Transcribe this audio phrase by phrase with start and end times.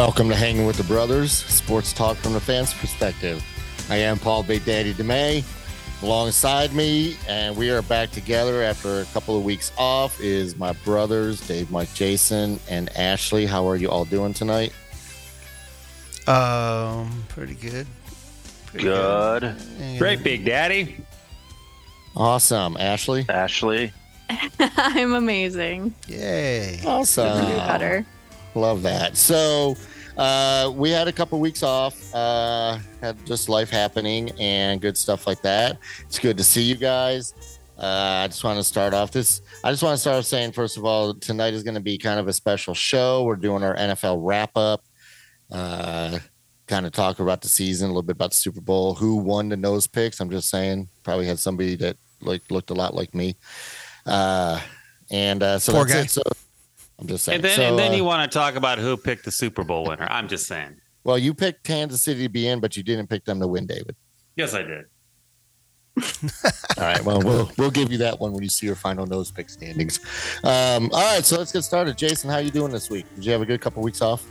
[0.00, 3.44] Welcome to Hanging with the Brothers, sports talk from the fans' perspective.
[3.90, 5.44] I am Paul Big Daddy DeMay.
[6.02, 10.72] Alongside me, and we are back together after a couple of weeks off, is my
[10.72, 13.44] brothers, Dave, Mike, Jason, and Ashley.
[13.44, 14.72] How are you all doing tonight?
[16.26, 17.86] Um, pretty good.
[18.68, 19.54] Pretty Good.
[19.78, 19.98] Yeah.
[19.98, 20.96] Great, Big Daddy.
[22.16, 22.78] Awesome.
[22.78, 23.26] Ashley?
[23.28, 23.92] Ashley.
[24.58, 25.94] I'm amazing.
[26.08, 26.80] Yay.
[26.86, 27.44] Awesome.
[27.58, 28.06] Better.
[28.54, 29.16] Love that.
[29.16, 29.76] So,
[30.20, 35.26] uh, we had a couple weeks off, uh, had just life happening and good stuff
[35.26, 35.78] like that.
[36.02, 37.32] It's good to see you guys.
[37.78, 39.40] Uh, I just want to start off this.
[39.64, 41.96] I just want to start off saying, first of all, tonight is going to be
[41.96, 43.24] kind of a special show.
[43.24, 44.84] We're doing our NFL wrap up,
[45.50, 46.18] uh,
[46.66, 49.48] kind of talk about the season, a little bit about the Super Bowl, who won
[49.48, 50.20] the nose picks.
[50.20, 53.36] I'm just saying, probably had somebody that like looked a lot like me.
[54.04, 54.60] Uh,
[55.10, 56.02] and uh, so Poor that's guy.
[56.02, 56.10] it.
[56.10, 56.22] So
[57.00, 57.36] I'm just saying.
[57.36, 59.64] And then, So, and then uh, you want to talk about who picked the Super
[59.64, 60.06] Bowl winner.
[60.10, 60.76] I'm just saying.
[61.04, 63.66] Well, you picked Kansas City to be in, but you didn't pick them to win,
[63.66, 63.96] David.
[64.36, 64.84] Yes, I did.
[66.78, 67.02] All right.
[67.04, 69.98] Well, we'll we'll give you that one when you see your final nose pick standings.
[70.44, 71.24] Um, all right.
[71.24, 71.98] So let's get started.
[71.98, 73.06] Jason, how are you doing this week?
[73.16, 74.24] Did you have a good couple weeks off?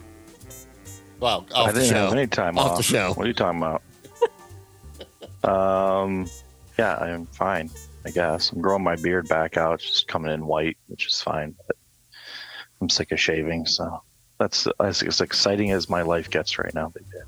[1.20, 2.18] Well, I off the didn't have show.
[2.18, 2.78] any time Off off.
[2.78, 3.14] the show.
[3.14, 3.82] What are you talking about?
[6.04, 6.30] um,
[6.78, 7.70] yeah, I'm fine.
[8.06, 9.76] I guess I'm growing my beard back out.
[9.76, 11.56] It's just coming in white, which is fine.
[11.68, 11.76] But
[12.82, 14.02] I'm sick of shaving, so
[14.40, 16.90] that's as, as exciting as my life gets right now.
[16.90, 17.24] Big Dad.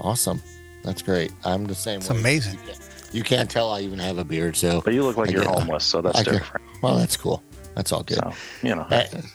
[0.00, 0.42] Awesome.
[0.82, 1.32] That's great.
[1.44, 2.00] I'm the same.
[2.00, 2.18] It's way.
[2.18, 2.54] amazing.
[2.54, 2.80] You can't,
[3.12, 4.56] you can't tell I even have a beard.
[4.56, 6.66] So, But you look like I you're get- homeless, so that's I get- different.
[6.82, 7.42] well, that's cool.
[7.74, 8.18] That's all good.
[8.18, 8.86] So you know,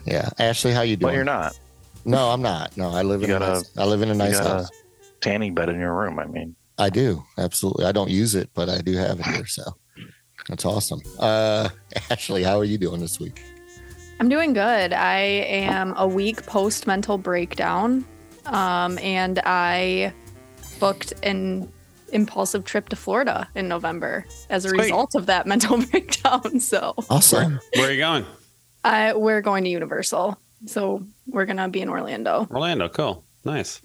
[0.05, 1.09] yeah, Ashley, how you doing?
[1.11, 1.57] but you're not.
[2.05, 2.75] No, I'm not.
[2.77, 4.45] No, I live in You a got a- nice, I live in a nice got
[4.45, 4.69] a- house.
[5.21, 6.17] Tanning bed in your room.
[6.19, 7.83] I mean, I do absolutely.
[7.85, 9.45] I don't use it, but I do have it here.
[9.45, 9.63] So
[10.47, 11.01] that's awesome.
[11.19, 11.67] Uh,
[12.09, 13.43] Ashley, how are you doing this week?
[14.19, 14.91] I'm doing good.
[14.93, 18.05] I am a week post mental breakdown,
[18.45, 20.13] um, and I
[20.79, 21.71] booked an
[22.11, 24.81] impulsive trip to Florida in November as a Sweet.
[24.81, 26.59] result of that mental breakdown.
[26.59, 27.59] So Awesome.
[27.75, 28.25] Where are you going?
[28.83, 30.37] I, we're going to Universal.
[30.65, 32.89] So we're gonna be in Orlando, Orlando.
[32.89, 33.23] Cool.
[33.45, 33.81] Nice.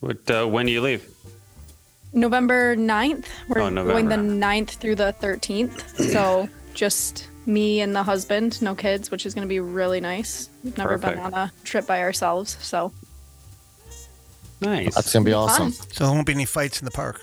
[0.00, 0.28] What?
[0.28, 1.08] Uh, when do you leave?
[2.12, 3.26] November 9th.
[3.48, 4.46] We're Oh, going the November.
[4.46, 6.10] 9th through the 13th.
[6.12, 10.48] So just me and the husband, no kids, which is gonna be really nice.
[10.64, 11.16] We've never Perfect.
[11.16, 12.92] been on a trip by ourselves, so
[14.60, 14.94] Nice.
[14.94, 15.70] That's gonna be awesome.
[15.72, 15.88] fun.
[15.92, 17.20] So there won't be any fights in the park.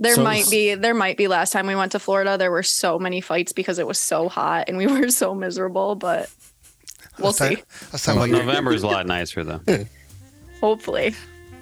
[0.00, 2.62] There So- might be there might be last time we went to Florida there were
[2.62, 6.30] so many fights because it was so hot and we were so miserable, but
[7.18, 7.62] we'll Let's see.
[7.92, 9.60] Let's talk about your, November is a lot nicer though.
[10.60, 11.14] Hopefully.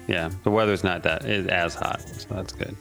[0.07, 2.75] Yeah, the weather's not that as hot, so that's good.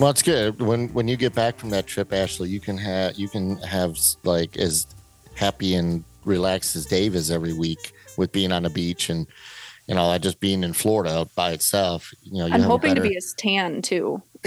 [0.00, 2.48] Well, it's good when when you get back from that trip, Ashley.
[2.48, 4.86] You can have you can have like as
[5.34, 9.26] happy and relaxed as Dave is every week with being on a beach and
[9.86, 12.14] you know just being in Florida by itself.
[12.22, 14.22] You know, you I'm have a hoping to be as tan too.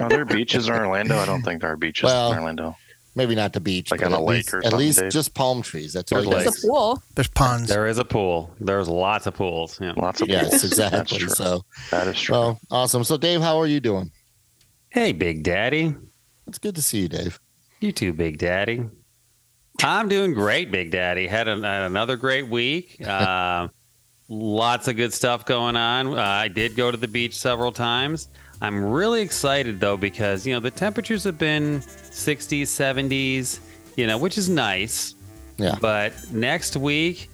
[0.00, 1.16] are there beaches in Orlando?
[1.16, 2.76] I don't think there are beaches Well, in Orlando.
[3.16, 5.00] Maybe not the beach, Like but on a at lake least, or at something, least
[5.00, 5.10] Dave?
[5.10, 5.92] just palm trees.
[5.92, 7.02] That's all There's you There's a pool.
[7.16, 7.68] there's ponds.
[7.68, 8.54] There is a pool.
[8.60, 9.78] There's lots of pools.
[9.80, 9.92] Yeah.
[9.96, 11.18] Lots of Yes, That's exactly.
[11.18, 11.28] true.
[11.28, 12.34] So, that is true.
[12.34, 13.02] well, awesome.
[13.02, 14.10] So, Dave, how are you doing?
[14.90, 15.94] Hey, Big Daddy.
[16.46, 17.40] It's good to see you, Dave.
[17.80, 18.84] You too, Big Daddy.
[19.82, 21.26] I'm doing great, Big Daddy.
[21.26, 22.96] Had, an another great week.
[23.06, 23.68] Uh,
[24.28, 26.08] lots of good stuff going on.
[26.18, 28.28] Uh, I did go to the beach several times.
[28.60, 33.60] I'm really excited though because you know the temperatures have been 60s, 70s,
[33.96, 35.14] you know, which is nice.
[35.58, 35.76] Yeah.
[35.80, 37.30] But next week,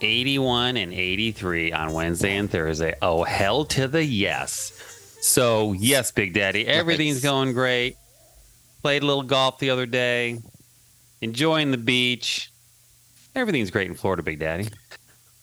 [0.00, 2.94] 81 and 83 on Wednesday and Thursday.
[3.02, 4.72] Oh, hell to the yes.
[5.20, 7.96] So, yes, Big Daddy, everything's going great.
[8.82, 10.38] Played a little golf the other day,
[11.20, 12.50] enjoying the beach.
[13.34, 14.68] Everything's great in Florida, Big Daddy.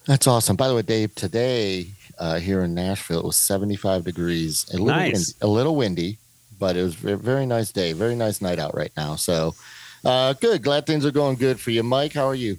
[0.06, 0.56] That's awesome.
[0.56, 4.66] By the way, Dave, today uh, here in Nashville, it was 75 degrees.
[4.72, 5.14] A little, Nice.
[5.14, 6.18] windy, a little windy,
[6.60, 7.94] but it was a very nice day.
[7.94, 9.16] Very nice night out right now.
[9.16, 9.56] So,
[10.06, 10.64] uh, good.
[10.64, 11.84] Glad things are going good for you.
[11.84, 12.58] Mike, how are you?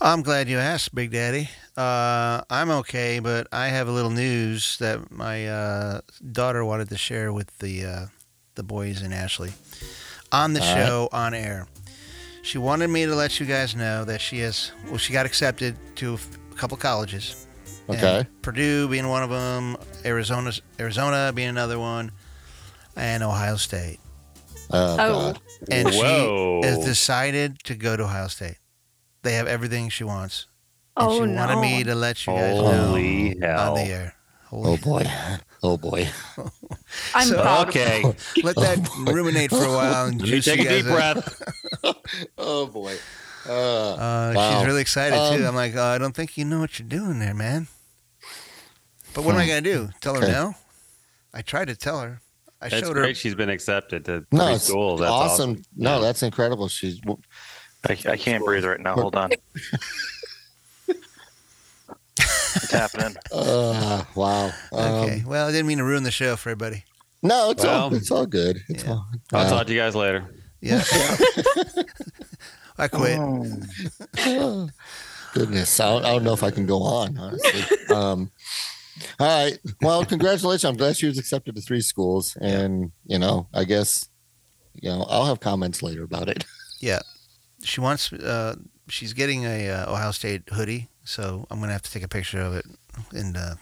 [0.00, 1.48] I'm glad you asked, Big Daddy.
[1.76, 6.00] Uh, I'm okay, but I have a little news that my uh,
[6.32, 8.06] daughter wanted to share with the uh,
[8.56, 9.52] the boys and Ashley
[10.32, 10.86] on the All right.
[10.86, 11.66] show on air.
[12.42, 15.76] She wanted me to let you guys know that she has well, she got accepted
[15.96, 16.18] to
[16.52, 17.46] a couple colleges.
[17.88, 18.26] And Okay.
[18.42, 22.12] Purdue being one of them, Arizona Arizona being another one,
[22.96, 23.98] and Ohio State.
[24.70, 24.96] Oh, Oh.
[25.32, 25.40] God.
[25.70, 26.60] And Whoa.
[26.62, 28.58] she has decided to go to Ohio State.
[29.22, 30.46] They have everything she wants.
[30.96, 31.46] And Oh she no.
[31.46, 33.72] wanted me to let you guys Holy know hell.
[33.72, 34.14] on the air.
[34.52, 35.04] Oh, boy.
[35.62, 36.08] Oh, boy.
[37.14, 37.68] I'm So- proud.
[37.68, 38.02] Okay.
[38.42, 41.42] Let that ruminate for a while and Let me juice take you a deep breath.
[42.38, 42.96] Oh, boy.
[43.48, 43.52] Uh,
[43.94, 44.58] Uh, Wow.
[44.58, 45.42] She's really excited too.
[45.42, 47.66] Um, I'm like, uh, I don't think you know what you're doing there, man.
[49.18, 49.48] But what am I Hmm.
[49.48, 49.90] gonna do?
[50.00, 50.30] Tell her Okay.
[50.30, 50.54] no?
[51.34, 52.20] I tried to tell her.
[52.62, 53.08] I That's showed great.
[53.08, 53.14] her.
[53.14, 55.00] She's been accepted to no, three it's schools.
[55.00, 55.50] That's awesome.
[55.50, 55.64] awesome.
[55.76, 56.68] No, that's incredible.
[56.68, 57.00] She's
[57.88, 58.94] I, I can't breathe right now.
[58.94, 59.30] Hold on.
[60.86, 63.16] What's happening?
[63.32, 64.52] uh, wow.
[64.70, 65.24] Um, Okay.
[65.26, 66.84] Well, I didn't mean to ruin the show for everybody.
[67.20, 68.60] No, it's all Well, it's all good.
[68.68, 68.90] It's yeah.
[68.92, 69.06] all.
[69.32, 70.32] I'll talk to you guys later.
[70.60, 70.84] Yeah.
[72.78, 73.18] I quit.
[73.18, 74.68] Oh,
[75.34, 77.18] goodness, I don't, I don't know if I can go on.
[77.18, 77.64] Honestly.
[77.96, 78.30] um,
[79.20, 79.58] all right.
[79.82, 80.64] Well, congratulations.
[80.64, 84.08] I'm glad she was accepted to three schools, and you know, I guess,
[84.74, 86.44] you know, I'll have comments later about it.
[86.80, 87.00] Yeah.
[87.64, 88.12] She wants.
[88.12, 88.54] Uh,
[88.88, 92.40] she's getting a uh, Ohio State hoodie, so I'm gonna have to take a picture
[92.40, 92.64] of it
[93.12, 93.54] and uh,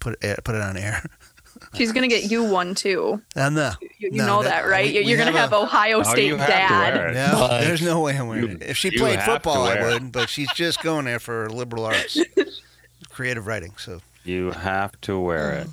[0.00, 1.04] put it put it on air.
[1.74, 3.20] She's gonna get you one too.
[3.36, 4.86] Uh, no, You, you No, know that- that, right?
[4.86, 7.14] we- You're we gonna have have Ohio Oh, State you have dad.
[7.14, 8.62] no, Like- there's no way I'm wearing You- it.
[8.62, 9.92] If she played football, I wear it.
[10.02, 12.18] would, but she's just going there for liberal arts,
[13.10, 13.74] creative writing.
[13.76, 15.68] So, You have to wear it.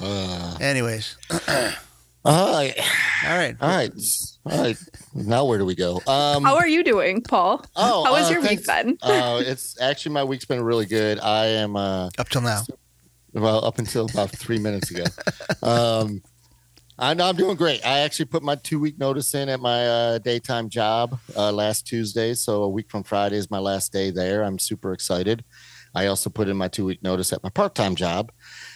[0.00, 1.74] Uh, anyways, all right.
[2.24, 3.56] all right.
[3.60, 3.92] All right.
[4.46, 4.76] All right.
[5.14, 6.00] Now where do we go?
[6.06, 7.64] Um, How are you doing, Paul?
[7.76, 8.98] oh, How was uh, your week thanks.
[9.00, 9.10] been?
[9.10, 11.20] uh, it's actually my week's been really good.
[11.20, 12.62] I am uh, Up till now,
[13.34, 15.04] well up until about three minutes ago.
[15.62, 16.22] Um,
[16.98, 17.84] I know I'm doing great.
[17.86, 21.86] I actually put my two week notice in at my uh, daytime job uh, last
[21.86, 24.42] Tuesday, so a week from Friday is my last day there.
[24.42, 25.44] I'm super excited.
[25.94, 28.32] I also put in my two week notice at my part time job.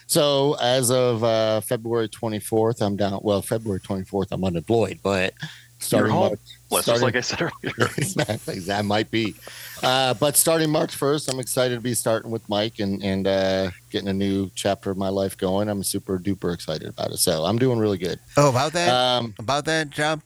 [0.07, 3.19] So as of uh, February 24th, I'm down.
[3.23, 5.35] Well, February 24th, I'm unemployed, but
[5.79, 6.29] starting home.
[6.29, 6.41] March,
[6.71, 7.75] Well, starting- like I said earlier.
[8.67, 9.35] That might be.
[9.83, 13.71] Uh, but starting March 1st, I'm excited to be starting with Mike and, and uh,
[13.91, 15.69] getting a new chapter of my life going.
[15.69, 17.19] I'm super duper excited about it.
[17.19, 18.19] So I'm doing really good.
[18.37, 20.23] oh, about that, Um, about that job.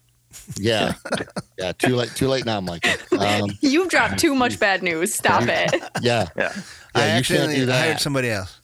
[0.56, 0.94] yeah.
[1.58, 1.72] Yeah.
[1.72, 2.10] Too late.
[2.14, 2.92] Too late now, Michael.
[3.20, 5.12] Um, You've dropped too much bad news.
[5.12, 5.74] Stop it.
[6.00, 6.28] yeah.
[6.36, 6.62] Yeah, I
[6.94, 7.80] Yeah, you can't actually do that.
[7.80, 8.60] hired somebody else.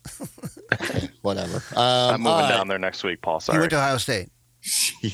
[1.23, 1.56] Whatever.
[1.76, 2.49] Um, I'm moving all right.
[2.49, 3.38] down there next week, Paul.
[3.38, 3.58] He Sorry.
[3.61, 4.31] went to Ohio State.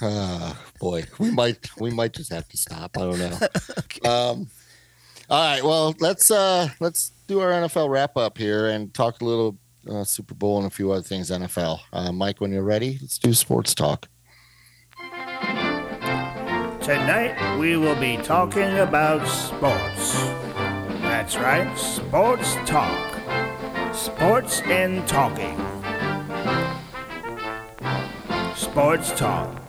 [0.00, 2.96] Ah, boy, we might we might just have to stop.
[2.96, 3.38] I don't know.
[4.08, 4.48] Um,
[5.28, 9.24] all right, well let's uh, let's do our NFL wrap up here and talk a
[9.24, 9.58] little
[9.90, 11.80] uh, Super Bowl and a few other things NFL.
[11.92, 14.06] Uh, Mike, when you're ready, let's do sports talk.
[16.80, 20.14] Tonight we will be talking about sports.
[21.08, 23.14] That's right, sports talk.
[23.94, 25.56] Sports and talking.
[28.54, 29.62] Sports talk.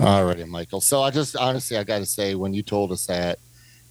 [0.00, 0.80] All righty, Michael.
[0.80, 3.40] So I just honestly, I got to say, when you told us that,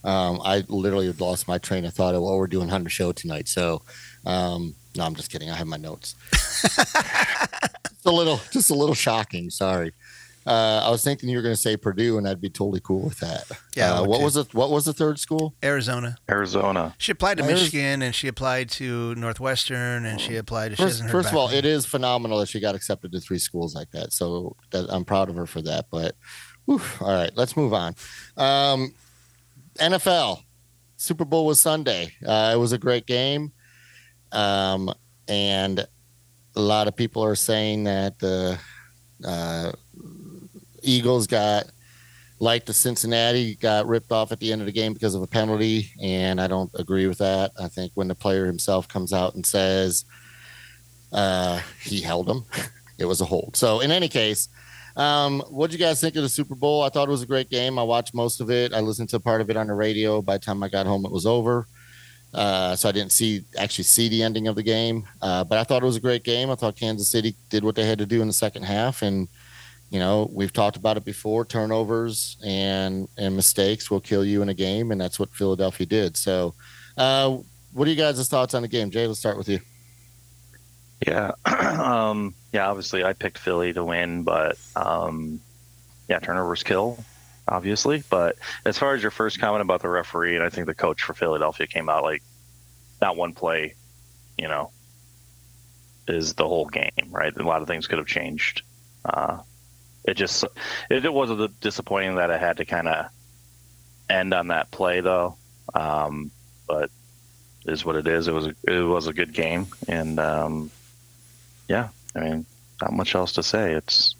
[0.04, 3.12] um, I literally lost my train of thought of what we're doing on the show
[3.12, 3.48] tonight.
[3.48, 3.84] So,
[4.26, 5.52] um, no, I'm just kidding.
[5.52, 6.16] I have my notes.
[6.32, 9.52] just a little, just a little shocking.
[9.52, 9.94] Sorry.
[10.46, 13.02] Uh, I was thinking you were going to say Purdue, and I'd be totally cool
[13.02, 13.44] with that.
[13.76, 14.24] Yeah, Uh, what too.
[14.24, 14.54] was it?
[14.54, 15.54] What was the third school?
[15.64, 16.16] Arizona.
[16.30, 16.96] Arizona.
[16.98, 17.62] She applied to Arizona.
[17.64, 20.76] Michigan and she applied to Northwestern and she applied to.
[20.78, 23.76] First, hasn't first of all, it is phenomenal that she got accepted to three schools
[23.76, 24.14] like that.
[24.14, 25.86] So that, I'm proud of her for that.
[25.92, 26.16] But
[26.66, 27.94] whew, all right, let's move on.
[28.36, 28.94] Um,
[29.78, 30.42] NFL
[30.98, 32.14] Super Bowl was Sunday.
[32.26, 33.52] Uh, it was a great game,
[34.32, 34.92] um,
[35.28, 35.80] and
[36.56, 38.60] a lot of people are saying that the
[39.24, 39.72] uh,
[40.82, 41.66] Eagles got
[42.40, 45.28] like the Cincinnati got ripped off at the end of the game because of a
[45.28, 47.52] penalty, and I don't agree with that.
[47.60, 50.06] I think when the player himself comes out and says
[51.14, 52.44] uh, he held him,
[52.98, 53.56] it was a hold.
[53.56, 54.50] So in any case,
[54.96, 56.82] um, what do you guys think of the Super Bowl?
[56.82, 57.78] I thought it was a great game.
[57.78, 58.74] I watched most of it.
[58.74, 60.22] I listened to part of it on the radio.
[60.22, 61.68] By the time I got home, it was over.
[62.34, 65.64] Uh, so I didn't see actually see the ending of the game, uh, but I
[65.64, 66.50] thought it was a great game.
[66.50, 69.28] I thought Kansas City did what they had to do in the second half, and
[69.92, 71.46] you know we've talked about it before.
[71.46, 76.18] Turnovers and and mistakes will kill you in a game, and that's what Philadelphia did.
[76.18, 76.56] So,
[76.98, 77.38] uh,
[77.74, 79.06] what are you guys' thoughts on the game, Jay?
[79.06, 79.60] Let's start with you.
[81.06, 81.32] Yeah.
[81.46, 85.42] um, yeah, obviously I picked Philly to win, but um,
[86.08, 87.04] yeah, turnovers kill,
[87.48, 88.04] obviously.
[88.10, 91.02] But as far as your first comment about the referee, and I think the coach
[91.04, 92.24] for Philadelphia came out like
[93.02, 93.76] not one play,
[94.38, 94.72] you know,
[96.08, 97.36] is the whole game, right?
[97.36, 98.62] A lot of things could have changed.
[99.04, 99.40] Uh,
[100.04, 100.44] it just
[100.90, 103.06] it, it was a disappointing that it had to kind of
[104.10, 105.36] end on that play though.
[105.74, 106.32] Um,
[106.68, 106.90] but
[107.66, 108.28] it is what it is.
[108.28, 110.72] It was a, it was a good game, and um,
[111.68, 112.46] yeah, I mean,
[112.82, 113.74] not much else to say.
[113.74, 114.16] It's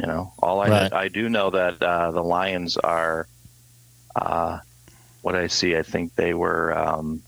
[0.00, 0.92] you know, all I Right.
[0.92, 3.26] I do know that uh, the Lions are
[4.14, 4.58] uh,
[5.22, 5.76] what I see.
[5.76, 7.22] I think they were um,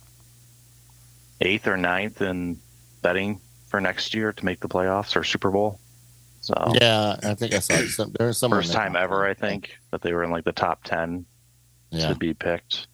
[1.40, 2.58] eighth or ninth in
[3.02, 5.78] betting for next year to make the playoffs or Super Bowl.
[6.44, 10.02] So Yeah, I think I saw some, there's some first time ever, I think, that
[10.02, 11.24] they were in like the top ten
[11.90, 12.08] Yeah.
[12.08, 12.86] to be picked.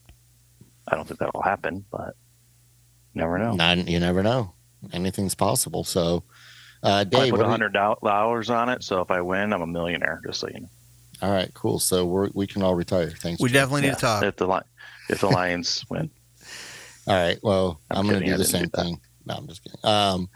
[0.87, 2.14] I don't think that will happen, but
[3.12, 3.54] never know.
[3.54, 4.54] Not, you never know.
[4.92, 5.83] Anything's possible.
[5.83, 6.23] So,
[6.85, 9.66] uh, I Dave, put what hundred dollars on it, so if I win, I'm a
[9.66, 10.21] millionaire.
[10.25, 10.69] Just so you know.
[11.21, 11.80] all right, cool.
[11.80, 13.11] So we're, we can all retire.
[13.11, 13.42] Thanks.
[13.42, 13.54] We Jim.
[13.54, 14.23] definitely need Yeah, to talk.
[14.23, 14.62] If the
[15.11, 16.09] if the Lions win,
[17.09, 17.38] All right.
[17.42, 19.00] Well, I'm, I'm going to do the same do thing.
[19.26, 19.80] No, I'm just kidding.
[19.83, 20.30] Um,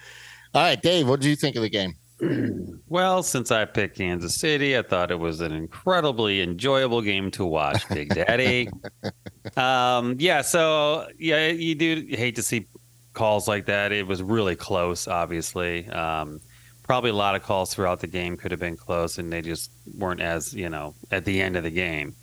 [0.52, 1.94] all right, Dave, what did you think of the game?
[2.86, 7.44] Well, since I picked Kansas City, I thought it was an incredibly enjoyable game to
[7.44, 8.68] watch, Big Daddy.
[9.56, 12.66] um, yeah, so yeah, you do hate to see
[13.14, 13.90] calls like that.
[13.90, 15.88] It was really close, obviously.
[15.88, 16.40] Um,
[16.82, 19.70] probably a lot of calls throughout the game could have been close, and they just
[19.96, 22.14] weren't as you know at the end of the game.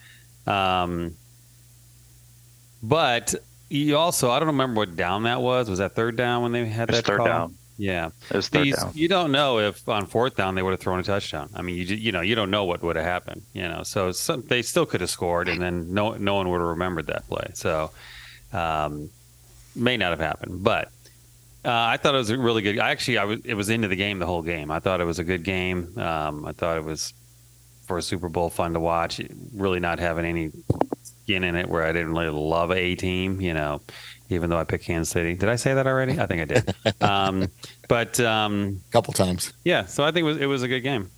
[0.46, 1.15] Um,
[2.84, 3.34] but
[3.70, 5.70] you also, I don't remember what down that was.
[5.70, 7.25] Was that third down when they had that third call?
[7.25, 7.58] down.
[7.81, 8.11] Yeah.
[8.51, 11.50] These, you don't know if on fourth down they would have thrown a touchdown.
[11.55, 13.41] I mean, you you know you don't know what would have happened.
[13.53, 16.59] You know, so some, they still could have scored, and then no no one would
[16.59, 17.47] have remembered that play.
[17.55, 17.89] So
[18.53, 19.09] um,
[19.75, 20.89] may not have happened, but
[21.65, 22.77] uh, I thought it was a really good.
[22.77, 24.69] I actually I was it was into the game the whole game.
[24.69, 25.97] I thought it was a good game.
[25.97, 27.15] Um, I thought it was
[27.88, 29.19] for a Super Bowl fun to watch.
[29.55, 30.51] Really not having any
[31.01, 33.41] skin in it where I didn't really love a team.
[33.41, 33.81] You know,
[34.31, 35.35] even though I picked Kansas City.
[35.35, 36.19] Did I say that already?
[36.19, 36.75] I think I did.
[37.03, 37.47] um,
[37.88, 39.53] but um, A couple times.
[39.63, 41.09] yeah, so I think it was it was a good game.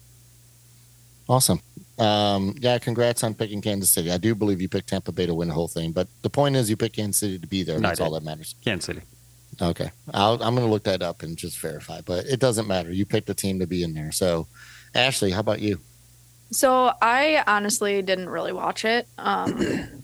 [1.29, 1.61] Awesome.
[1.99, 4.11] Um, yeah, congrats on picking Kansas City.
[4.11, 6.55] I do believe you picked Tampa Bay to win the whole thing, but the point
[6.55, 7.79] is you picked Kansas City to be there.
[7.79, 8.55] No, That's all that matters.
[8.63, 9.01] Kansas City.
[9.61, 9.91] Okay.
[10.13, 12.91] I'll, I'm going to look that up and just verify, but it doesn't matter.
[12.91, 14.11] You picked a team to be in there.
[14.11, 14.47] So,
[14.95, 15.79] Ashley, how about you?
[16.51, 19.07] So I honestly didn't really watch it.
[19.17, 20.02] Um,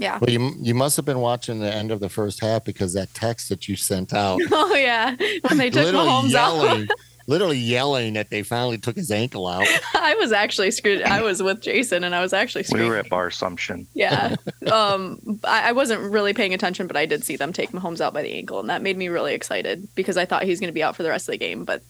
[0.00, 0.18] yeah.
[0.18, 3.12] Well, you, you must have been watching the end of the first half because that
[3.14, 5.14] text that you sent out, Oh yeah,
[5.48, 6.88] when they took literally Mahomes out, yelling,
[7.26, 9.66] literally yelling that they finally took his ankle out.
[9.94, 11.02] I was actually screwed.
[11.02, 12.88] I was with Jason, and I was actually We screwed.
[12.88, 13.86] were at Bar Assumption.
[13.94, 14.34] Yeah.
[14.72, 18.12] Um, I, I wasn't really paying attention, but I did see them take Mahomes out
[18.14, 20.74] by the ankle, and that made me really excited because I thought he's going to
[20.74, 21.64] be out for the rest of the game.
[21.64, 21.82] But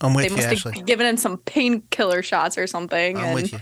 [0.00, 0.72] I'm they you, must Ashley.
[0.74, 3.60] have given him some painkiller shots or something, I'm and with you.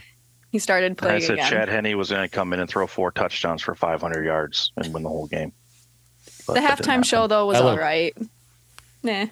[0.51, 1.17] He started playing.
[1.17, 1.51] I said again.
[1.51, 4.93] Chad Henne was going to come in and throw four touchdowns for 500 yards and
[4.93, 5.53] win the whole game.
[6.47, 8.17] But the halftime show though was I all right.
[9.03, 9.27] Nah,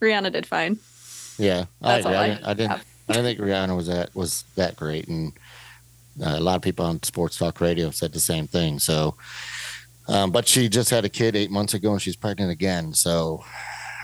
[0.00, 0.78] Rihanna did fine.
[1.38, 2.44] Yeah, I That's all agree.
[2.44, 2.86] I, I didn't, I didn't.
[3.08, 5.32] I didn't think Rihanna was that was that great, and
[6.24, 8.78] uh, a lot of people on Sports Talk Radio said the same thing.
[8.78, 9.16] So,
[10.08, 12.94] um, but she just had a kid eight months ago, and she's pregnant again.
[12.94, 13.42] So,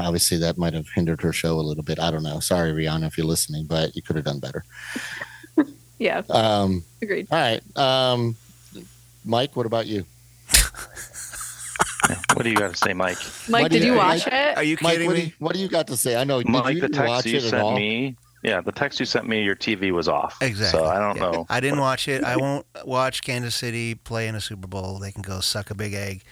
[0.01, 2.01] obviously, that might have hindered her show a little bit.
[2.01, 2.41] I don't know.
[2.41, 4.65] Sorry, Rihanna, if you're listening, but you could have done better.
[5.99, 7.27] Yeah, Um, agreed.
[7.31, 8.37] all right, um,
[9.25, 9.57] Mike.
[9.57, 10.05] What about you?
[12.35, 13.19] What do you got to say, Mike?
[13.49, 14.57] Mike, What do did you- you watch Mike- it?
[14.57, 15.27] Are you Mike, kidding what do, me?
[15.27, 16.17] you, what do you got to say?
[16.17, 16.39] I know.
[16.43, 17.75] Did Mike, you the text watch you it at sent all?
[17.75, 18.17] me.
[18.43, 20.37] Yeah, the text you sent me, your TV was off.
[20.41, 20.79] Exactly.
[20.81, 21.31] So I don't Yeah.
[21.33, 21.47] know.
[21.51, 22.23] I didn't watch it.
[22.25, 24.99] I won't watch Kansas City play in a Super Bowl.
[24.99, 26.23] They can go suck a big egg.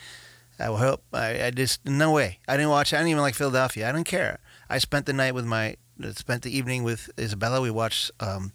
[0.60, 1.02] I will hope.
[1.12, 2.38] I, I just no way.
[2.48, 2.94] I didn't watch.
[2.94, 3.88] I didn't even like Philadelphia.
[3.88, 4.38] I don't care.
[4.70, 5.76] I spent the night with my.
[6.14, 7.60] Spent the evening with Isabella.
[7.60, 8.12] We watched.
[8.20, 8.52] Um,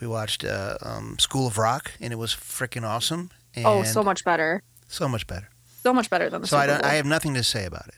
[0.00, 3.30] we watched uh, um, School of Rock, and it was freaking awesome.
[3.54, 4.62] And oh, so much better.
[4.88, 5.48] so much better.
[5.82, 6.82] So much better than the So I don't.
[6.82, 6.90] Bowl.
[6.90, 7.94] I have nothing to say about it.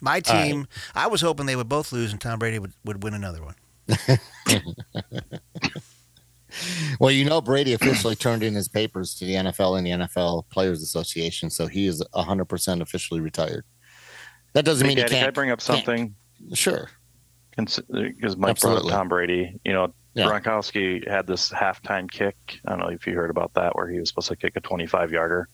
[0.00, 0.44] My All right.
[0.44, 0.66] team.
[0.94, 3.54] I was hoping they would both lose, and Tom Brady would, would win another one.
[6.98, 10.48] Well, you know, Brady officially turned in his papers to the NFL and the NFL
[10.50, 13.64] Players Association, so he is 100% officially retired.
[14.52, 15.34] That doesn't Big mean Daddy, he can I can't.
[15.34, 15.76] bring up can't.
[15.78, 16.14] something?
[16.54, 16.90] Sure.
[17.56, 18.92] Because my brought Absolutely.
[18.92, 19.60] up Tom Brady.
[19.64, 20.26] You know, Yeah.
[20.26, 22.36] Gronkowski had this halftime kick.
[22.66, 24.60] I don't know if you heard about that, where he was supposed to kick a
[24.60, 25.48] 25 yarder.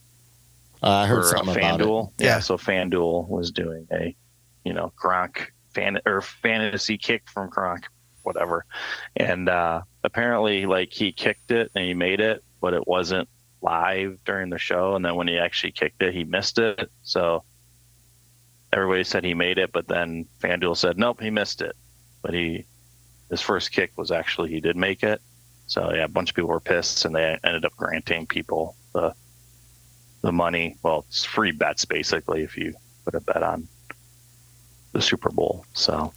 [0.81, 2.23] Uh, I heard for uh, something about it.
[2.23, 2.27] Yeah.
[2.27, 2.39] Yeah.
[2.39, 4.15] so FanDuel was doing a,
[4.63, 7.83] you know, Gronk fan or fantasy kick from Gronk,
[8.23, 8.65] whatever.
[9.15, 13.29] And uh, apparently, like he kicked it and he made it, but it wasn't
[13.61, 14.95] live during the show.
[14.95, 16.91] And then when he actually kicked it, he missed it.
[17.03, 17.43] So
[18.73, 21.75] everybody said he made it, but then FanDuel said nope, he missed it.
[22.21, 22.65] But he,
[23.29, 25.21] his first kick was actually he did make it.
[25.67, 29.13] So yeah, a bunch of people were pissed, and they ended up granting people the
[30.21, 30.75] the money.
[30.83, 32.73] Well, it's free bets basically if you
[33.05, 33.67] put a bet on
[34.93, 35.65] the Super Bowl.
[35.73, 36.13] So,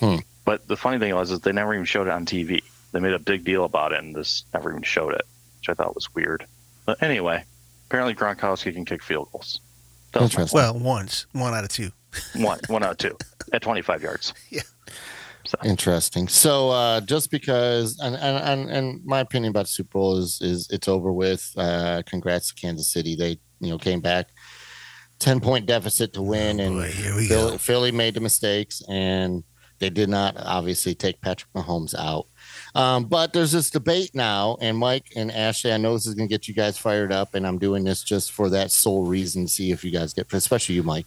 [0.00, 0.16] Hmm.
[0.44, 2.62] but the funny thing was is they never even showed it on TV.
[2.92, 5.22] They made a big deal about it and just never even showed it,
[5.58, 6.46] which I thought was weird.
[6.86, 7.44] But anyway,
[7.88, 9.60] apparently Gronkowski can kick field goals.
[10.12, 10.56] That was my Interesting.
[10.58, 11.90] Well, once, one out of two.
[12.36, 13.16] one, one out of two
[13.52, 14.34] at 25 yards.
[14.50, 14.62] Yeah.
[15.44, 16.28] So Interesting.
[16.28, 20.68] So uh, just because, and, and and and my opinion about Super Bowl is is
[20.70, 21.50] it's over with.
[21.56, 23.16] Uh, congrats to Kansas City.
[23.16, 24.28] They you know came back
[25.18, 27.58] ten point deficit to win, Oh, and boy, here we Philly, go.
[27.58, 29.42] Philly made the mistakes, and
[29.78, 32.26] they did not obviously take Patrick Mahomes out.
[32.76, 36.28] Um, but there's this debate now, and Mike and Ashley, I know this is going
[36.28, 39.48] to get you guys fired up, and I'm doing this just for that sole reason,
[39.48, 41.06] see if you guys get, especially you, Mike.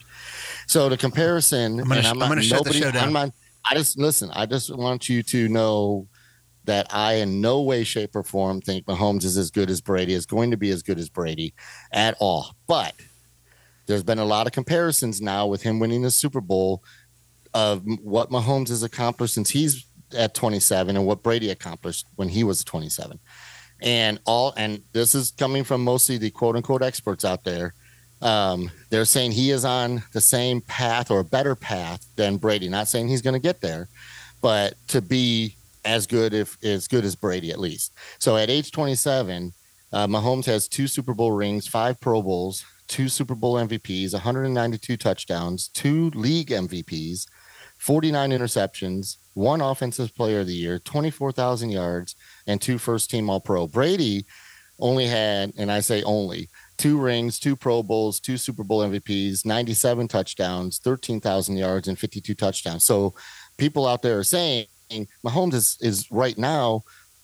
[0.67, 3.05] So the comparison, I'm gonna sh- gonna shut the show down.
[3.07, 3.29] I'm not,
[3.69, 4.29] I just listen.
[4.31, 6.07] I just want you to know
[6.65, 10.13] that I, in no way, shape, or form, think Mahomes is as good as Brady,
[10.13, 11.53] is going to be as good as Brady
[11.91, 12.55] at all.
[12.67, 12.93] But
[13.85, 16.83] there's been a lot of comparisons now with him winning the Super Bowl
[17.53, 22.43] of what Mahomes has accomplished since he's at 27 and what Brady accomplished when he
[22.43, 23.19] was 27.
[23.81, 27.73] And all and this is coming from mostly the quote unquote experts out there.
[28.25, 32.67] Um, they're saying he is on the same path or a better path than Brady.
[32.67, 33.87] Not saying he's going to get there,
[34.41, 35.55] but to be
[35.85, 37.93] as good if as good as Brady at least.
[38.17, 39.53] So at age 27,
[39.93, 44.97] uh, Mahomes has two Super Bowl rings, five Pro Bowls, two Super Bowl MVPs, 192
[44.97, 47.27] touchdowns, two league MVPs,
[47.77, 52.15] 49 interceptions, one Offensive Player of the Year, 24,000 yards,
[52.47, 53.67] and two First Team All Pro.
[53.67, 54.25] Brady
[54.79, 59.45] only had, and I say only, two rings, two Pro Bowls, two Super Bowl MVPs,
[59.45, 62.85] 97 touchdowns, 13,000 yards, and 52 touchdowns.
[62.85, 63.13] So
[63.57, 64.67] people out there are saying
[65.25, 66.83] Mahomes is, is right now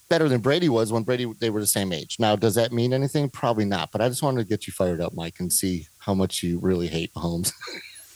[0.09, 2.17] better than Brady was when Brady they were the same age.
[2.19, 3.29] Now, does that mean anything?
[3.29, 3.91] Probably not.
[3.91, 6.59] But I just wanted to get you fired up, Mike, and see how much you
[6.59, 7.53] really hate Mahomes.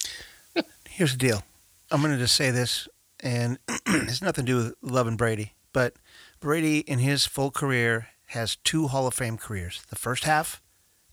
[0.89, 1.43] Here's the deal.
[1.91, 2.89] I'm going to just say this,
[3.21, 5.95] and it's nothing to do with loving Brady, but
[6.39, 10.61] Brady in his full career has two Hall of Fame careers: the first half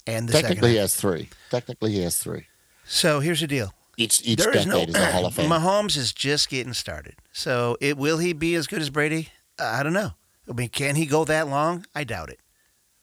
[0.06, 0.48] and the second.
[0.48, 1.28] Technically, he has three.
[1.50, 2.46] Technically, he has three.
[2.84, 3.72] So here's the deal.
[3.96, 5.50] Each each There is decade is, no a Hall of Fame.
[5.50, 7.14] Mahomes is just getting started.
[7.32, 9.28] So it will he be as good as Brady?
[9.58, 10.12] I don't know.
[10.48, 11.86] I mean, can he go that long?
[11.94, 12.40] I doubt it.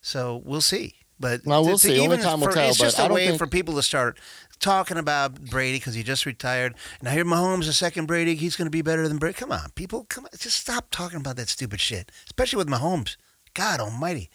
[0.01, 0.95] So we'll see.
[1.19, 1.99] But Well, we'll to- to see.
[1.99, 3.47] Only even time will for- tell, It's but just I a don't way think- for
[3.47, 4.17] people to start
[4.59, 6.73] talking about Brady because he just retired.
[6.99, 9.33] And Now here Mahomes, the second Brady, he's going to be better than Brady.
[9.35, 13.15] Come on, people, come on, just stop talking about that stupid shit, especially with Mahomes.
[13.53, 14.29] God Almighty!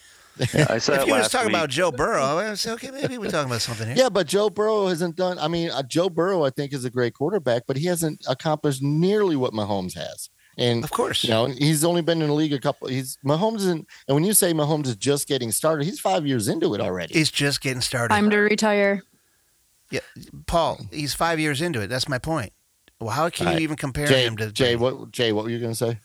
[0.52, 1.56] Yeah, I said if you were last talking week.
[1.56, 3.96] about Joe Burrow, I would say, okay, maybe we're talking about something here.
[3.96, 5.38] Yeah, but Joe Burrow hasn't done.
[5.38, 8.82] I mean, uh, Joe Burrow, I think, is a great quarterback, but he hasn't accomplished
[8.82, 10.30] nearly what Mahomes has.
[10.56, 11.24] And Of course.
[11.24, 12.88] you know, he's only been in the league a couple.
[12.88, 16.46] He's Mahomes, isn't, and when you say Mahomes is just getting started, he's five years
[16.48, 17.12] into it already.
[17.14, 18.14] He's just getting started.
[18.14, 19.02] Time to retire.
[19.90, 20.00] Yeah,
[20.46, 21.88] Paul, he's five years into it.
[21.88, 22.52] That's my point.
[23.00, 23.62] Well, how can All you right.
[23.62, 25.98] even compare Jay, him to Jay, what Jay, what were you going to say?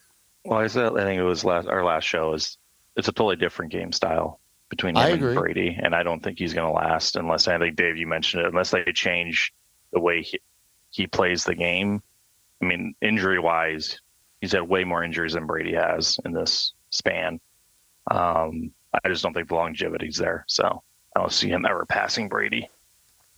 [0.45, 2.57] Well, I said I think it was last our last show is
[2.95, 5.35] it's a totally different game style between him and.
[5.35, 8.43] Brady, and I don't think he's going to last unless I think Dave you mentioned
[8.43, 9.53] it unless they change
[9.91, 10.39] the way he,
[10.91, 12.01] he plays the game.
[12.61, 13.99] I mean, injury wise,
[14.41, 17.39] he's had way more injuries than Brady has in this span.
[18.09, 18.71] Um,
[19.03, 20.83] I just don't think the longevity's there, so
[21.15, 22.69] I don't see him ever passing Brady.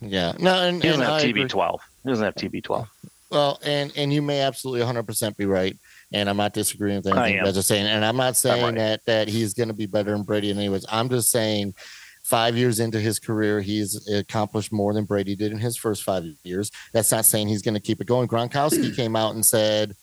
[0.00, 1.78] Yeah, no, and, He doesn't and have TB12.
[2.02, 2.88] He doesn't have TB12.
[3.30, 5.76] Well, and and you may absolutely 100 percent be right,
[6.12, 8.74] and I'm not disagreeing with anything you guys are saying, and I'm not saying right.
[8.76, 10.50] that that he's going to be better than Brady.
[10.50, 11.74] Anyways, I'm just saying,
[12.22, 16.24] five years into his career, he's accomplished more than Brady did in his first five
[16.44, 16.70] years.
[16.92, 18.28] That's not saying he's going to keep it going.
[18.28, 19.94] Gronkowski came out and said,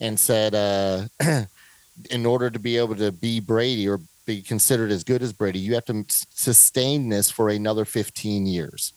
[0.00, 1.06] and said, uh,
[2.10, 5.58] in order to be able to be Brady or be considered as good as Brady,
[5.58, 8.92] you have to sustain this for another 15 years.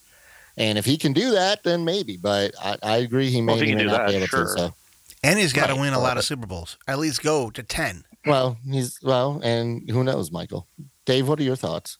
[0.56, 2.16] And if he can do that, then maybe.
[2.16, 4.44] But I, I agree, he may, Well, he may not be able sure.
[4.44, 4.48] to.
[4.48, 4.74] So.
[5.22, 5.80] And he's got to Right.
[5.82, 6.78] win a lot of Super Bowls.
[6.88, 8.04] At least go to 10.
[8.26, 10.66] Well, he's well, and who knows, Michael?
[11.06, 11.98] Dave, what are your thoughts?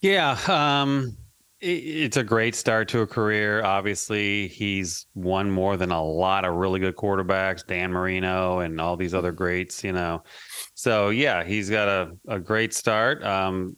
[0.00, 1.16] Yeah, um,
[1.60, 3.62] it, it's a great start to a career.
[3.64, 8.96] Obviously, he's won more than a lot of really good quarterbacks, Dan Marino and all
[8.96, 10.22] these other greats, you know.
[10.74, 13.22] So yeah, he's got a, a great start.
[13.24, 13.76] Um,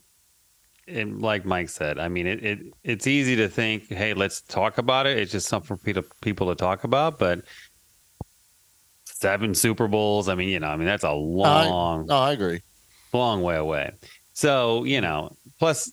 [0.88, 4.78] and like Mike said, I mean, it, it it's easy to think, hey, let's talk
[4.78, 5.18] about it.
[5.18, 7.42] It's just something for people people to talk about, but
[9.24, 10.28] seven Super Bowls.
[10.28, 12.60] I mean, you know, I mean that's a long No, I agree.
[13.12, 13.90] long way away.
[14.34, 15.90] So, you know, plus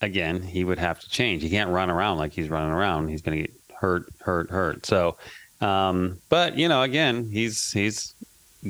[0.00, 1.42] again, he would have to change.
[1.42, 3.08] He can't run around like he's running around.
[3.08, 4.86] He's going to get hurt, hurt, hurt.
[4.86, 5.18] So,
[5.60, 8.14] um, but you know, again, he's he's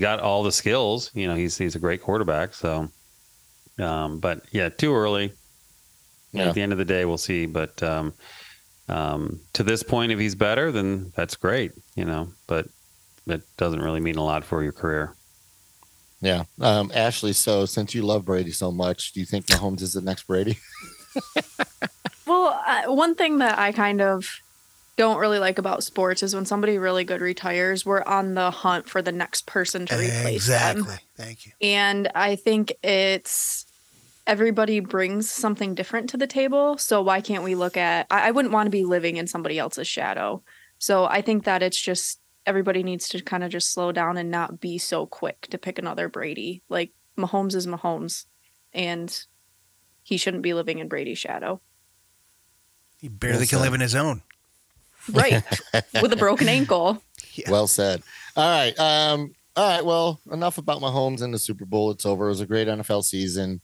[0.00, 1.10] got all the skills.
[1.14, 2.54] You know, he's he's a great quarterback.
[2.54, 2.88] So,
[3.78, 5.32] um, but yeah, too early.
[6.32, 6.48] Yeah.
[6.48, 7.46] At the end of the day, we'll see.
[7.46, 8.12] But um,
[8.88, 11.72] um, to this point, if he's better, then that's great.
[11.94, 12.66] You know, but
[13.26, 15.14] that doesn't really mean a lot for your career.
[16.20, 16.44] Yeah.
[16.60, 20.00] Um, Ashley, so since you love Brady so much, do you think Mahomes is the
[20.00, 20.58] next Brady?
[22.26, 24.28] Well, uh, one thing that I kind of
[24.96, 28.88] don't really like about sports is when somebody really good retires, we're on the hunt
[28.88, 30.76] for the next person to replace them.
[30.76, 30.96] Exactly.
[31.16, 31.52] Thank you.
[31.60, 33.64] And I think it's
[34.26, 36.78] everybody brings something different to the table.
[36.78, 38.06] So why can't we look at?
[38.10, 40.42] I, I wouldn't want to be living in somebody else's shadow.
[40.78, 44.30] So I think that it's just everybody needs to kind of just slow down and
[44.30, 46.62] not be so quick to pick another Brady.
[46.68, 48.26] Like Mahomes is Mahomes,
[48.72, 49.14] and
[50.02, 51.60] he shouldn't be living in Brady's shadow.
[53.00, 54.22] He barely Well can live in his own.
[55.12, 55.42] Right.
[56.00, 57.02] With a broken ankle.
[57.34, 57.50] Yeah.
[57.50, 58.02] Well said.
[58.34, 58.78] All right.
[58.78, 59.84] Um, all right.
[59.84, 61.90] Well, enough about Mahomes and the Super Bowl.
[61.90, 62.24] It's over.
[62.24, 63.60] It was a great NFL season.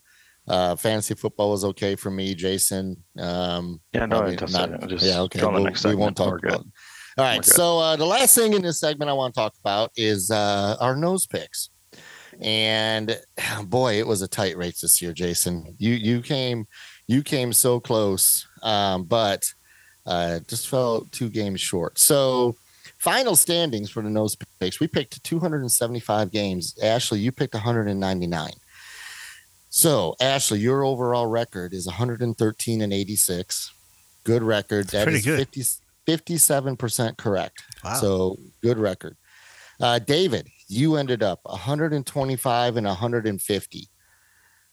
[0.46, 3.02] Uh, fantasy football was okay for me, Jason.
[3.18, 4.52] Um, Yeah, no, probably it does.
[4.52, 5.40] not- Just yeah, okay.
[5.40, 6.00] Go on the We'll- next we segment.
[6.00, 6.70] won't talk We're good.
[7.18, 7.38] All right.
[7.38, 7.42] We're.
[7.42, 10.76] So uh, the last thing in this segment I want to talk about is uh,
[10.80, 11.70] our nose picks.
[12.40, 13.18] And
[13.64, 15.74] boy, it was a tight race this year, Jason.
[15.78, 16.66] You you came
[17.06, 19.44] you came so close, um, but
[20.06, 21.98] uh, just fell two games short.
[21.98, 22.56] So
[22.98, 26.76] final standings for the nose picks, we picked 275 games.
[26.82, 28.50] Ashley, you picked 199.
[29.68, 33.72] So Ashley, your overall record is 113 and 86.
[34.24, 34.88] Good record.
[34.88, 35.38] That pretty is good.
[35.38, 35.64] 50,
[36.06, 37.62] 57% correct.
[37.84, 37.94] Wow.
[37.94, 39.16] So good record.
[39.80, 43.88] Uh, David, you ended up 125 and 150.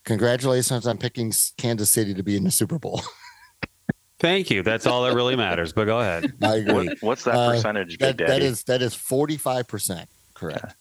[0.04, 3.02] Congratulations on picking Kansas City to be in the Super Bowl.
[4.18, 4.62] Thank you.
[4.62, 5.72] That's all that really matters.
[5.72, 6.32] But go ahead.
[6.42, 6.88] I agree.
[6.88, 8.44] What, what's that Uh, percentage, that, Big that Daddy?
[8.46, 10.74] is that is 45% correct.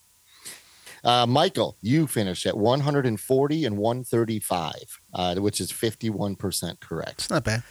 [1.04, 4.74] Uh, Michael, you finished at 140 and 135,
[5.14, 7.12] uh, which is 51% correct.
[7.14, 7.64] It's not bad.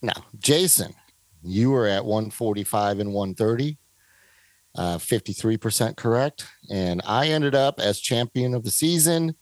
[0.00, 0.94] Now, Jason,
[1.44, 3.78] you were at 145 and 130,
[4.76, 6.46] uh, 53% correct.
[6.70, 9.34] And I ended up as champion of the season,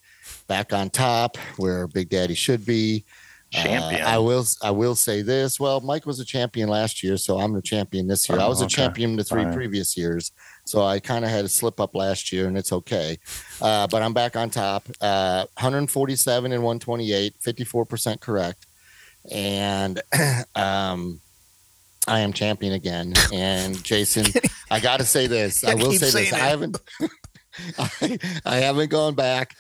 [0.47, 3.05] back on top where Big Daddy should be.
[3.55, 4.03] Uh, Champion.
[4.07, 4.47] I will.
[4.63, 5.61] I will say this.
[5.61, 8.39] Well, Mike was a champion last year, so I'm the champion this year.
[8.39, 8.77] I Oh, was a okay.
[8.77, 10.33] champion the three previous years,
[10.65, 13.19] so I kind of had a slip up last year, and it's okay.
[13.61, 14.89] Uh, but I'm back on top.
[15.03, 18.65] Uh, 147 and 128, 54 percent correct,
[19.31, 20.01] and
[20.55, 21.21] um,
[22.07, 23.15] I am champion again.
[23.33, 24.27] And Jason,
[24.71, 25.65] I got to say this.
[25.65, 26.13] I I will say this.
[26.13, 26.81] saying I haven't.
[27.79, 29.55] I, I haven't gone back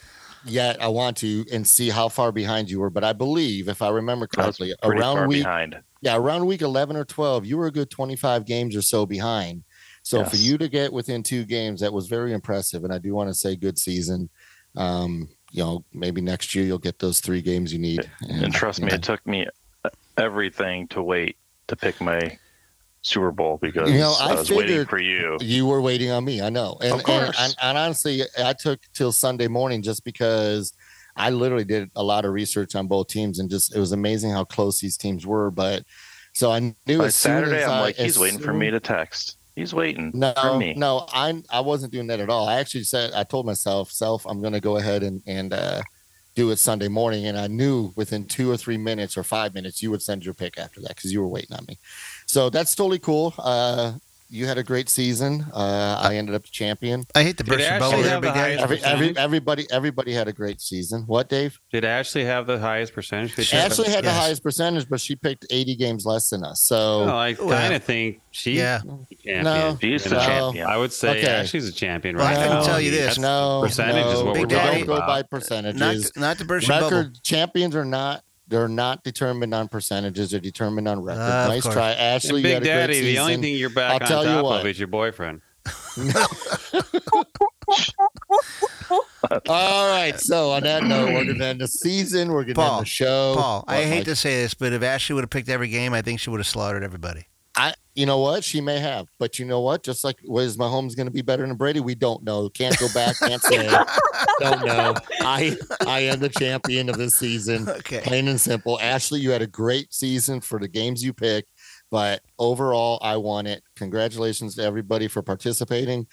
[0.44, 0.82] yet.
[0.82, 3.90] I want to and see how far behind you were, but I believe, if I
[3.90, 5.80] remember correctly, pretty far around week behind.
[6.00, 9.64] yeah, around week 11 or 12, you were a good 25 games or so behind.
[10.04, 12.82] So for you to get within two games, that was very impressive.
[12.82, 14.28] And I do want to say good season.
[14.76, 18.10] Um, you know, maybe next year you'll get those three games you need.
[18.28, 18.96] And trust me, yeah.
[18.96, 19.46] it took me
[20.16, 21.36] everything to wait
[21.72, 22.38] to pick my
[23.00, 25.36] Super Bowl because You know, I, I was waiting for you.
[25.40, 26.40] You were waiting on me.
[26.40, 26.76] I know.
[26.80, 27.36] And, Of and, course.
[27.40, 30.72] and, and honestly, I took till Sunday morning just because
[31.16, 34.30] I literally did a lot of research on both teams and just it was amazing
[34.30, 35.50] how close these teams were.
[35.50, 35.82] But
[36.32, 39.36] so I knew By soon Saturday, I'm I- like, he's waiting for me to text.
[39.56, 40.72] He's waiting No, for me.
[40.74, 42.48] no, I I wasn't doing that at all.
[42.48, 45.82] I actually said I told myself, self, I'm going to go ahead and and uh,
[46.34, 49.82] do it Sunday morning, and I knew within two or three minutes or five minutes
[49.82, 51.78] you would send your pick after that because you were waiting on me.
[52.26, 53.34] So that's totally cool.
[53.38, 53.94] Uh,
[54.32, 55.44] you had a great season.
[55.52, 57.04] Uh, I ended up the champion.
[57.14, 58.54] I hate to Did burst your bubble there, have the big daddy.
[58.62, 61.02] Every, every everybody everybody had a great season.
[61.06, 61.60] What, Dave?
[61.70, 63.36] Did Ashley have the highest percentage?
[63.36, 66.44] Did she have Ashley had the highest percentage, but she picked 80 games less than
[66.44, 66.62] us.
[66.62, 68.56] So Well, I kind of think she.
[68.56, 68.80] Yeah.
[68.80, 69.78] Champion, No.
[69.80, 70.26] She's you the know?
[70.26, 70.66] champion.
[70.66, 71.26] I would say Okay.
[71.30, 72.62] Ashley's a champion Well, right I can now.
[72.64, 73.18] tell you this.
[73.18, 76.12] No percentage is no, what we're we talking don't go by Not, percentages.
[76.16, 76.96] not the burst your bubble.
[76.96, 81.48] record champions are not they're not determined on percentages they're determined on record ah, of
[81.48, 81.74] nice course.
[81.74, 84.02] try And ashley you Big had a great Daddy, the only thing you're back I'll
[84.02, 84.60] on tell you top what.
[84.60, 85.40] of is your boyfriend.
[89.48, 92.82] all right so on that note we're gonna end the season we're gonna Paul, end
[92.82, 94.04] the show Paul, I hate Mike?
[94.06, 96.40] to say this, but if Ashley would have picked every game, I think she would
[96.40, 97.26] have slaughtered everybody.
[97.94, 101.06] You know what she may have but you know what just like was Mahomes going
[101.06, 103.68] to be better than Brady we don't know can't go back can't say
[104.40, 108.00] don't know I I am the champion of this season Okay.
[108.00, 108.78] plain and simple.
[108.80, 111.48] Ashley, you had a great season for the games you picked,
[111.90, 113.62] but overall, I won it.
[113.76, 116.06] Congratulations to everybody for participating,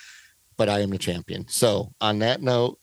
[0.57, 1.47] but I am the champion.
[1.47, 2.79] So, on that note,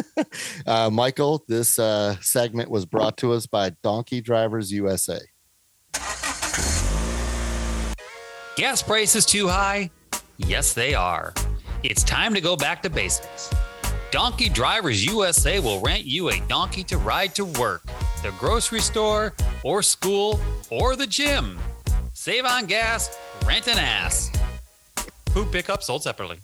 [0.66, 5.20] uh, Michael, this uh, segment was brought to us by Donkey Drivers USA.
[8.54, 9.90] Gas prices too high?
[10.36, 11.32] Yes, they are.
[11.82, 13.50] It's time to go back to basics.
[14.10, 17.82] Donkey Drivers USA will rent you a donkey to ride to work,
[18.22, 19.32] the grocery store,
[19.64, 20.38] or school,
[20.70, 21.58] or the gym.
[22.12, 24.30] Save on gas, rent an ass.
[25.30, 26.38] Food pickup sold separately.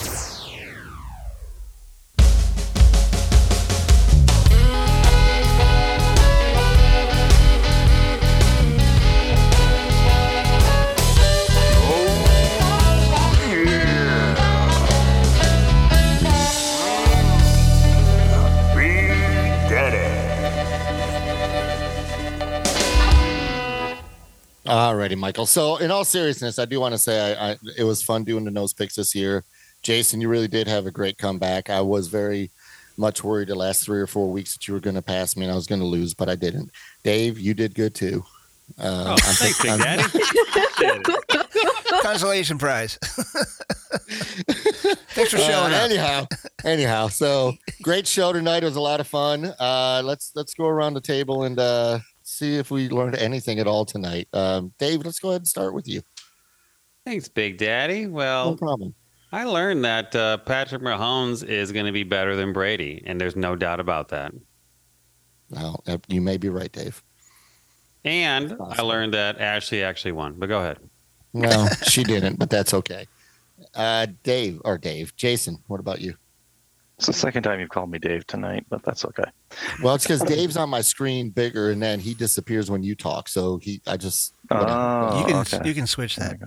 [24.69, 25.47] Alrighty, Michael.
[25.47, 28.45] So, in all seriousness, I do want to say I, I, it was fun doing
[28.45, 29.45] the nose picks this year.
[29.83, 31.71] Jason, you really did have a great comeback.
[31.71, 32.51] I was very
[32.99, 35.45] much worried the last three or four weeks that you were going to pass me
[35.45, 36.71] and I was going to lose, but I didn't.
[37.05, 38.25] Dave, you did good too.
[38.79, 40.03] Uh, Oh, thanks, Big Daddy.
[42.03, 42.99] Consolation prize.
[45.11, 45.83] Thanks for Uh, showing up.
[45.83, 46.27] anyhow,
[46.65, 48.63] anyhow, so great show tonight.
[48.63, 49.53] It was a lot of fun.
[49.59, 51.99] Uh, let's let's go around the table and uh,
[52.39, 54.29] see if we learned anything at all tonight.
[54.33, 56.03] Um, Dave, let's go ahead and start with you.
[57.05, 58.07] Thanks, Big Daddy.
[58.07, 58.95] Well, No problem.
[59.31, 63.37] I learned that uh, Patrick Mahomes is going to be better than Brady, and there's
[63.37, 64.33] no doubt about that.
[65.51, 67.03] Well, you may be right, Dave.
[68.05, 70.35] And I learned that Ashley actually won.
[70.35, 70.79] But go ahead.
[71.35, 73.07] No, she didn't, but that's okay.
[73.75, 76.15] Uh, Dave or Dave, Jason, what about you?
[76.99, 79.31] It's the second time you've called me Dave tonight, but that's okay.
[79.85, 83.29] Well, it's because Dave's on my screen bigger, and then he disappears when you talk.
[83.29, 84.35] So he, I just.
[84.51, 85.61] Oh, you can okay.
[85.69, 86.39] you can switch that.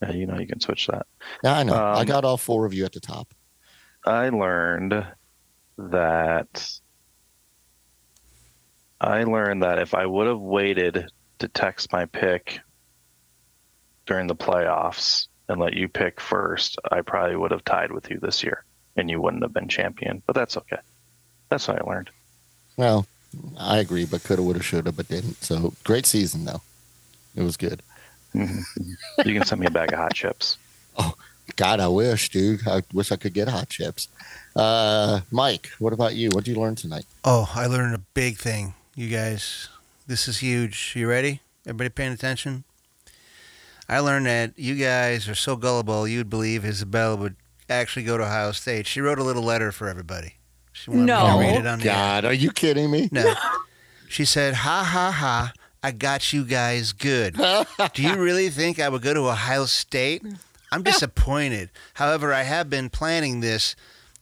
[0.00, 1.06] Yeah, you know you can switch that.
[1.44, 1.74] yeah, I know.
[1.74, 3.34] I um, got all four of you at the top.
[4.06, 5.06] I learned
[5.76, 6.70] that
[8.98, 11.10] I learned that if I would have waited
[11.40, 12.60] to text my pick
[14.06, 18.18] during the playoffs and let you pick first, I probably would have tied with you
[18.20, 18.64] this year
[18.96, 20.22] and you wouldn't have been champion.
[20.26, 20.78] But that's okay.
[21.48, 22.10] That's what I learned.
[22.76, 23.06] Well,
[23.58, 25.42] I agree, but coulda, woulda, shoulda, but didn't.
[25.42, 26.62] So great season though.
[27.34, 27.82] It was good.
[28.34, 28.62] Mhm.
[29.24, 30.58] you can send me a bag of hot chips.
[30.98, 31.14] Oh
[31.56, 32.66] God, I wish, dude.
[32.66, 34.08] I wish I could get hot chips.
[34.56, 36.30] Uh, Mike, what about you?
[36.32, 37.04] What did you learn tonight?
[37.22, 39.68] Oh, I learned a big thing, you guys.
[40.06, 40.94] This is huge.
[40.96, 41.40] You ready?
[41.66, 42.64] Everybody paying attention?
[43.88, 47.36] I learned that you guys are so gullible you'd believe Isabella would
[47.68, 48.86] actually go to Ohio State.
[48.86, 50.34] She wrote a little letter for everybody.
[50.72, 51.26] She wanted me No.
[51.32, 51.94] to read it on the air.
[51.94, 53.08] God, are you kidding me?
[53.12, 53.34] No.
[54.08, 55.52] She said, ha ha ha,
[55.82, 57.34] I got you guys good.
[57.34, 60.22] Do you really think I would go to Ohio State?
[60.70, 61.70] I'm disappointed.
[61.94, 63.74] However, I have been planning this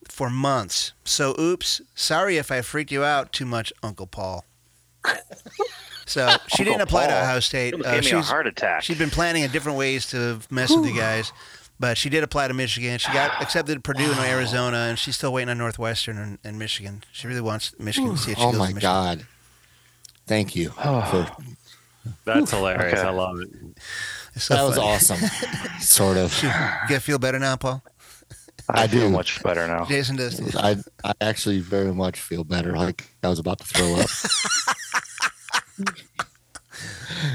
[0.08, 0.94] for months.
[1.04, 4.46] So, oops, sorry if I freaked you out too much, Uncle Paul.
[6.06, 7.74] So she didn't Uncle apply to Ohio State.
[7.76, 8.82] You Uh, gave me a heart attack.
[8.82, 11.32] she's been planning in different ways to mess with you guys,
[11.80, 12.98] but she did apply to Michigan.
[12.98, 16.58] She got accepted to Purdue and Arizona, and she's still waiting on Northwestern and, and
[16.58, 17.04] Michigan.
[17.12, 18.80] She really wants Michigan to see if she Oh goes my to Michigan.
[18.92, 19.26] God.
[20.26, 20.72] Thank you.
[20.82, 21.02] Oh.
[21.02, 21.42] for,
[22.24, 22.98] That's hilarious.
[22.98, 23.08] Okay.
[23.08, 23.48] I love it.
[24.36, 25.18] So that was awesome.
[25.80, 26.42] sort of.
[26.42, 26.50] You
[26.88, 27.82] get feel better now, Paul?
[28.68, 29.10] I, I feel do.
[29.16, 29.84] much better now.
[29.84, 30.38] Jason does.
[30.38, 30.58] too.
[30.58, 32.74] I I actually very much feel better.
[32.74, 34.08] Like I was about to throw up.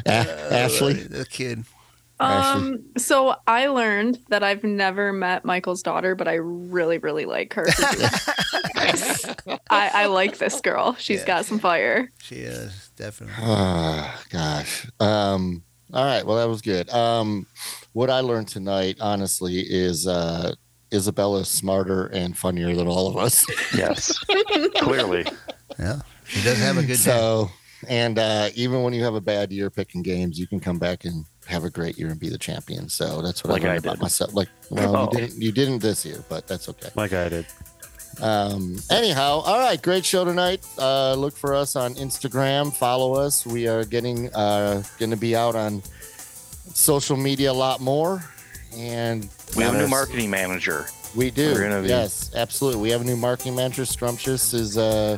[0.06, 1.64] A- Ashley, the kid.
[2.20, 2.62] Ashley.
[2.74, 7.54] Um, so I learned that I've never met Michael's daughter, but I really, really like
[7.54, 7.66] her.
[9.70, 10.96] I, I like this girl.
[10.96, 11.26] She's Yeah.
[11.26, 12.12] got some fire.
[12.22, 13.36] She is definitely.
[13.40, 14.88] Ah, gosh.
[15.00, 16.26] Um, all right.
[16.26, 16.90] Well, that was good.
[16.90, 17.46] Um,
[17.94, 20.54] what I learned tonight, honestly, is uh,
[20.92, 23.46] Isabella's smarter and funnier than all of us.
[23.76, 24.18] Yes.
[24.78, 25.26] Clearly.
[25.78, 26.88] Yeah, she does have a good.
[26.88, 26.94] day.
[26.96, 27.50] so,
[27.88, 31.06] and uh, even when you have a bad year picking games, you can come back
[31.06, 32.88] and have a great year and be the champion.
[32.90, 34.34] So that's what Like I I learned about myself.
[34.34, 35.10] Like, well, Oh.
[35.12, 36.90] you didn't, you didn't this year, but that's okay.
[36.96, 37.46] Like I did.
[38.22, 40.66] Um, anyhow, all right, great show tonight.
[40.78, 42.74] Uh, look for us on Instagram.
[42.74, 43.46] Follow us.
[43.46, 45.82] We are getting uh, going to be out on
[46.74, 48.24] social media a lot more,
[48.76, 50.86] and We have a new marketing manager.
[51.16, 51.54] We do.
[51.54, 52.82] We're gonna be- Yes, absolutely.
[52.82, 53.84] We have a new marketing manager.
[53.84, 55.18] Strumptious is uh,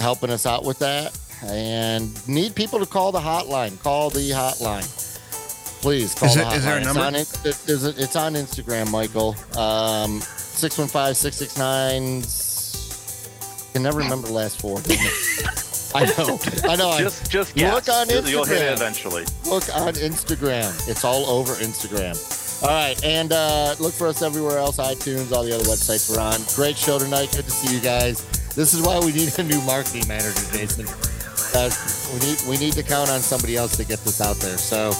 [0.00, 3.78] helping us out with that, and need people to call the hotline.
[3.82, 4.86] Call the hotline.
[5.80, 6.56] Please call Is the it- hotline.
[6.56, 7.00] is there a It's number?
[7.02, 9.36] on it- it- there's a- it's on Instagram, Michael.
[9.56, 12.24] Um, 615-669.
[13.68, 14.78] I can never remember the last four.
[15.94, 16.40] I know.
[16.68, 16.90] I know.
[16.90, 18.72] I- Just, just Look on You'll- You'll hit Instagram.
[18.72, 19.24] it eventually.
[19.46, 20.88] look on Instagram.
[20.88, 22.16] It's all over Instagram.
[22.62, 26.18] All right, and uh, look for us everywhere else, iTunes, all the other websites we're
[26.20, 26.40] on.
[26.56, 27.30] Great show tonight.
[27.32, 28.22] Good to see you guys.
[28.54, 30.86] This is why we need a new marketing manager, Jason.
[31.54, 31.70] Uh,
[32.14, 34.56] we need we need to count on somebody else to get this out there.
[34.56, 34.94] So,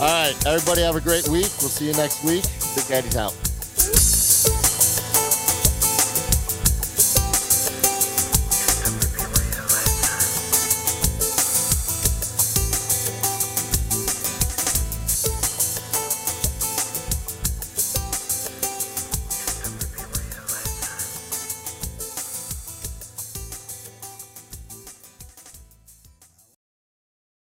[0.00, 1.50] all right, everybody have a great week.
[1.60, 2.44] We'll see you next week.
[2.76, 3.34] Big Daddy's out.